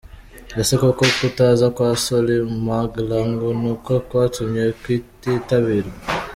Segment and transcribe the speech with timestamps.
[0.61, 5.97] Ese koko kutaza kwa Solly Mahlangu niko kwatumye kititabirwa?.